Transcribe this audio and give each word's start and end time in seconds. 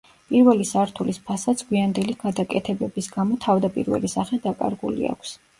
პირველი 0.29 0.63
სართულის 0.69 1.19
ფასადს 1.27 1.67
გვიანდელი 1.67 2.17
გადაკეთებების 2.23 3.13
გამო 3.19 3.39
თავდაპირველი 3.47 4.13
სახე 4.17 4.43
დაკარგული 4.49 5.11
აქვს. 5.13 5.37